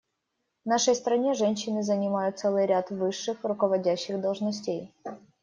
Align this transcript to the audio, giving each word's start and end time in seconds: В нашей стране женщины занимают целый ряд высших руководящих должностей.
В 0.65 0.67
нашей 0.67 0.95
стране 0.95 1.35
женщины 1.35 1.83
занимают 1.83 2.39
целый 2.39 2.65
ряд 2.65 2.89
высших 2.89 3.43
руководящих 3.43 4.19
должностей. 4.19 4.91